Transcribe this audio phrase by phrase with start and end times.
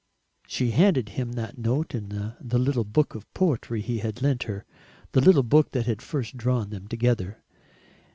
[0.47, 4.65] She handed him that note in the little book of poetry he had lent her,
[5.11, 7.43] the little book that had first drawn them together.